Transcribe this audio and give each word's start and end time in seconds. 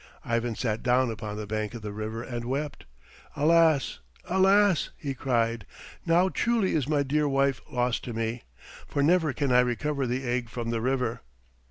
Ivan 0.25 0.55
sat 0.55 0.81
down 0.81 1.11
upon 1.11 1.37
the 1.37 1.45
bank 1.45 1.75
of 1.75 1.83
the 1.83 1.91
river 1.91 2.23
and 2.23 2.45
wept. 2.45 2.85
"Alas, 3.35 3.99
alas!" 4.25 4.89
he 4.97 5.13
cried. 5.13 5.63
"Now 6.07 6.27
truly 6.27 6.73
is 6.73 6.89
my 6.89 7.03
dear 7.03 7.29
wife 7.29 7.61
lost 7.71 8.03
to 8.05 8.13
me, 8.13 8.41
for 8.87 9.03
never 9.03 9.31
can 9.31 9.51
I 9.51 9.59
recover 9.59 10.07
the 10.07 10.23
egg 10.27 10.49
from 10.49 10.71
the 10.71 10.81
river." 10.81 11.21